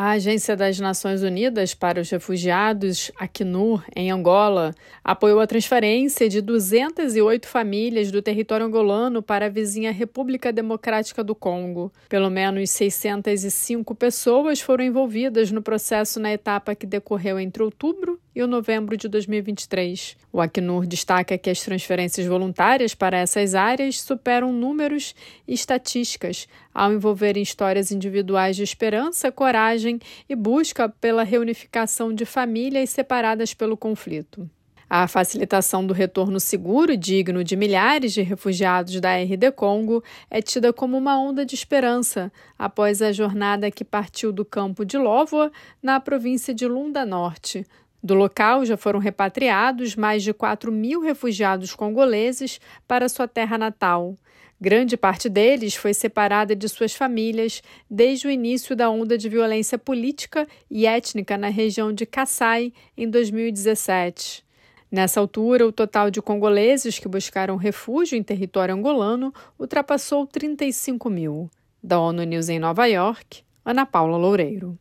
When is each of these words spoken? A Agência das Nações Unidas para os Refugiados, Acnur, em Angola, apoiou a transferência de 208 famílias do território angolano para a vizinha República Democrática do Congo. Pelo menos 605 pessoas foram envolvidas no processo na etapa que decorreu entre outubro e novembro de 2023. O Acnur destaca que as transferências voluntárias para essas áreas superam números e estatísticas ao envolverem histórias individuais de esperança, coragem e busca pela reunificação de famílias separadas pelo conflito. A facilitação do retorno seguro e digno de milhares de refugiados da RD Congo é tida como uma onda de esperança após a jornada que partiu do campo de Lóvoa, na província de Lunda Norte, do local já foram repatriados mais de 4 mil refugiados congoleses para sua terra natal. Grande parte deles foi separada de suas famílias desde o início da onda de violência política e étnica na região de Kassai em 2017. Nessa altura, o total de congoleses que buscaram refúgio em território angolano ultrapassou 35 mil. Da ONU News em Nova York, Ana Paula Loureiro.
A 0.00 0.10
Agência 0.10 0.54
das 0.54 0.78
Nações 0.78 1.24
Unidas 1.24 1.74
para 1.74 2.00
os 2.00 2.08
Refugiados, 2.08 3.10
Acnur, 3.18 3.82
em 3.96 4.12
Angola, 4.12 4.72
apoiou 5.02 5.40
a 5.40 5.46
transferência 5.46 6.28
de 6.28 6.40
208 6.40 7.48
famílias 7.48 8.12
do 8.12 8.22
território 8.22 8.64
angolano 8.64 9.20
para 9.20 9.46
a 9.46 9.48
vizinha 9.48 9.90
República 9.90 10.52
Democrática 10.52 11.24
do 11.24 11.34
Congo. 11.34 11.92
Pelo 12.08 12.30
menos 12.30 12.70
605 12.70 13.92
pessoas 13.96 14.60
foram 14.60 14.84
envolvidas 14.84 15.50
no 15.50 15.60
processo 15.60 16.20
na 16.20 16.32
etapa 16.32 16.76
que 16.76 16.86
decorreu 16.86 17.40
entre 17.40 17.64
outubro 17.64 18.20
e 18.40 18.46
novembro 18.46 18.96
de 18.96 19.08
2023. 19.08 20.16
O 20.32 20.40
Acnur 20.40 20.86
destaca 20.86 21.36
que 21.36 21.50
as 21.50 21.60
transferências 21.60 22.26
voluntárias 22.26 22.94
para 22.94 23.18
essas 23.18 23.54
áreas 23.54 24.00
superam 24.00 24.52
números 24.52 25.14
e 25.46 25.52
estatísticas 25.54 26.46
ao 26.72 26.92
envolverem 26.92 27.42
histórias 27.42 27.90
individuais 27.90 28.54
de 28.54 28.62
esperança, 28.62 29.32
coragem 29.32 29.98
e 30.28 30.36
busca 30.36 30.88
pela 30.88 31.24
reunificação 31.24 32.14
de 32.14 32.24
famílias 32.24 32.90
separadas 32.90 33.54
pelo 33.54 33.76
conflito. 33.76 34.48
A 34.90 35.06
facilitação 35.06 35.86
do 35.86 35.92
retorno 35.92 36.40
seguro 36.40 36.90
e 36.90 36.96
digno 36.96 37.44
de 37.44 37.54
milhares 37.56 38.14
de 38.14 38.22
refugiados 38.22 38.98
da 39.00 39.16
RD 39.16 39.52
Congo 39.54 40.02
é 40.30 40.40
tida 40.40 40.72
como 40.72 40.96
uma 40.96 41.20
onda 41.20 41.44
de 41.44 41.54
esperança 41.54 42.32
após 42.58 43.02
a 43.02 43.12
jornada 43.12 43.70
que 43.70 43.84
partiu 43.84 44.32
do 44.32 44.46
campo 44.46 44.86
de 44.86 44.96
Lóvoa, 44.96 45.52
na 45.82 46.00
província 46.00 46.54
de 46.54 46.66
Lunda 46.66 47.04
Norte, 47.04 47.66
do 48.02 48.14
local 48.14 48.64
já 48.64 48.76
foram 48.76 48.98
repatriados 48.98 49.96
mais 49.96 50.22
de 50.22 50.32
4 50.32 50.70
mil 50.70 51.00
refugiados 51.00 51.74
congoleses 51.74 52.60
para 52.86 53.08
sua 53.08 53.26
terra 53.26 53.58
natal. 53.58 54.16
Grande 54.60 54.96
parte 54.96 55.28
deles 55.28 55.76
foi 55.76 55.94
separada 55.94 56.54
de 56.54 56.68
suas 56.68 56.92
famílias 56.92 57.62
desde 57.88 58.26
o 58.26 58.30
início 58.30 58.74
da 58.74 58.90
onda 58.90 59.16
de 59.16 59.28
violência 59.28 59.78
política 59.78 60.48
e 60.68 60.84
étnica 60.84 61.38
na 61.38 61.48
região 61.48 61.92
de 61.92 62.04
Kassai 62.04 62.72
em 62.96 63.08
2017. 63.08 64.44
Nessa 64.90 65.20
altura, 65.20 65.66
o 65.66 65.72
total 65.72 66.10
de 66.10 66.22
congoleses 66.22 66.98
que 66.98 67.06
buscaram 67.08 67.56
refúgio 67.56 68.16
em 68.16 68.22
território 68.22 68.74
angolano 68.74 69.32
ultrapassou 69.58 70.26
35 70.26 71.10
mil. 71.10 71.50
Da 71.82 72.00
ONU 72.00 72.24
News 72.24 72.48
em 72.48 72.58
Nova 72.58 72.86
York, 72.86 73.42
Ana 73.64 73.84
Paula 73.84 74.16
Loureiro. 74.16 74.78